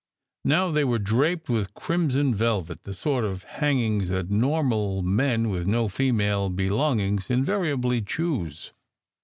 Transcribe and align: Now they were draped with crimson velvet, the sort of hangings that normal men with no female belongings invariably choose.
Now 0.45 0.71
they 0.71 0.83
were 0.83 0.97
draped 0.97 1.47
with 1.47 1.75
crimson 1.75 2.33
velvet, 2.33 2.85
the 2.85 2.93
sort 2.95 3.23
of 3.23 3.43
hangings 3.43 4.09
that 4.09 4.31
normal 4.31 5.03
men 5.03 5.51
with 5.51 5.67
no 5.67 5.89
female 5.89 6.49
belongings 6.49 7.29
invariably 7.29 8.01
choose. 8.01 8.73